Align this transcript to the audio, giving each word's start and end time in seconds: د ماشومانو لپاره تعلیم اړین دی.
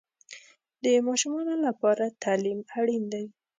د 0.83 0.85
ماشومانو 1.07 1.55
لپاره 1.65 2.05
تعلیم 2.23 2.59
اړین 2.79 3.03
دی. 3.13 3.25